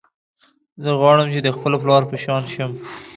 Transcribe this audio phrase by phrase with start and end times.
[0.83, 2.71] زه غواړم چې د خپل پلار په شان شم